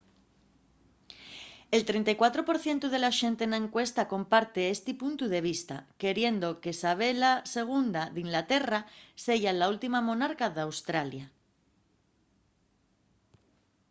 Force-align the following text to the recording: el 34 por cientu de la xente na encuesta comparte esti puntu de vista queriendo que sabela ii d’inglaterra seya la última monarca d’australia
el 1.75 1.81
34 1.89 2.41
por 2.47 2.57
cientu 2.65 2.87
de 2.93 2.99
la 3.05 3.15
xente 3.19 3.43
na 3.47 3.57
encuesta 3.63 4.09
comparte 4.13 4.71
esti 4.75 4.93
puntu 5.01 5.23
de 5.33 5.41
vista 5.49 5.75
queriendo 6.01 6.47
que 6.61 6.79
sabela 6.81 7.31
ii 7.37 7.83
d’inglaterra 8.13 8.79
seya 9.23 9.51
la 9.59 9.69
última 9.73 9.99
monarca 10.09 10.45
d’australia 10.55 11.25